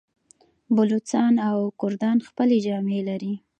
بلوڅان 0.75 1.33
او 1.49 1.57
کردان 1.81 2.17
خپلې 2.27 2.57
جامې 2.65 2.99
لري. 3.09 3.33